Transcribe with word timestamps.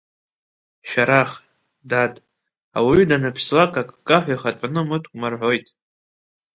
Шәарах, 0.89 1.31
дад, 1.89 2.13
ауаҩы 2.77 3.05
данԥслак 3.09 3.73
аккаҳәа 3.81 4.33
ихатәаны 4.35 4.79
амыткума 4.81 5.27
рҳәоит. 5.33 5.67